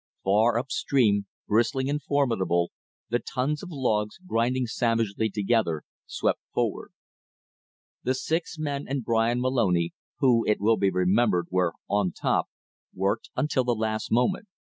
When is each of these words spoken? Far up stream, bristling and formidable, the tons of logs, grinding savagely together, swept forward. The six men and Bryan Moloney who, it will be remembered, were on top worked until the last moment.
Far 0.23 0.57
up 0.57 0.71
stream, 0.71 1.27
bristling 1.47 1.87
and 1.87 2.01
formidable, 2.01 2.71
the 3.09 3.19
tons 3.19 3.61
of 3.61 3.69
logs, 3.69 4.17
grinding 4.17 4.65
savagely 4.65 5.29
together, 5.29 5.83
swept 6.07 6.39
forward. 6.51 6.91
The 8.01 8.15
six 8.15 8.57
men 8.57 8.87
and 8.87 9.03
Bryan 9.03 9.39
Moloney 9.39 9.93
who, 10.17 10.43
it 10.47 10.59
will 10.59 10.77
be 10.77 10.89
remembered, 10.89 11.49
were 11.51 11.75
on 11.87 12.13
top 12.13 12.47
worked 12.95 13.29
until 13.35 13.63
the 13.63 13.75
last 13.75 14.11
moment. 14.11 14.47